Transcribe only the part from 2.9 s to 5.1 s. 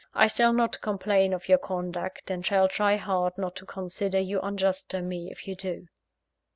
hard not to consider you unjust to